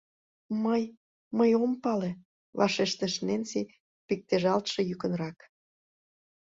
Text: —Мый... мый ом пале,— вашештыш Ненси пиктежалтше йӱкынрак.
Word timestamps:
—Мый... 0.63 0.83
мый 1.37 1.51
ом 1.63 1.71
пале,— 1.83 2.11
вашештыш 2.59 3.13
Ненси 3.27 3.61
пиктежалтше 4.07 4.79
йӱкынрак. 4.89 5.37